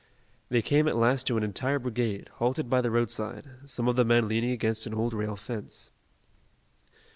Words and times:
They 0.49 0.63
came 0.63 0.87
at 0.87 0.95
last 0.97 1.27
to 1.27 1.37
an 1.37 1.43
entire 1.43 1.77
brigade, 1.77 2.29
halted 2.37 2.71
by 2.71 2.81
the 2.81 2.89
roadside, 2.89 3.45
some 3.67 3.87
of 3.87 3.95
the 3.95 4.03
men 4.03 4.27
leaning 4.27 4.49
against 4.49 4.87
an 4.87 4.95
old 4.95 5.13
rail 5.13 5.35
fence. 5.35 5.91